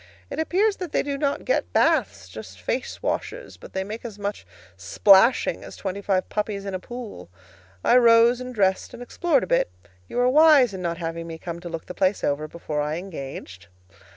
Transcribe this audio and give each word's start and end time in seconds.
It 0.31 0.39
appears 0.39 0.77
that 0.77 0.93
they 0.93 1.03
do 1.03 1.15
not 1.15 1.45
get 1.45 1.73
baths, 1.73 2.27
just 2.27 2.59
face 2.59 3.03
washes, 3.03 3.55
but 3.55 3.73
they 3.73 3.83
make 3.83 4.03
as 4.03 4.17
much 4.17 4.47
splashing 4.75 5.63
as 5.63 5.75
twenty 5.75 6.01
five 6.01 6.27
puppies 6.27 6.65
in 6.65 6.73
a 6.73 6.79
pool. 6.79 7.29
I 7.83 7.97
rose 7.97 8.41
and 8.41 8.51
dressed 8.51 8.95
and 8.95 9.03
explored 9.03 9.43
a 9.43 9.45
bit. 9.45 9.69
You 10.09 10.17
were 10.17 10.27
wise 10.27 10.73
in 10.73 10.81
not 10.81 10.97
having 10.97 11.27
me 11.27 11.37
come 11.37 11.59
to 11.59 11.69
look 11.69 11.85
the 11.85 11.93
place 11.93 12.23
over 12.23 12.47
before 12.47 12.81
I 12.81 12.95
engaged. 12.95 13.67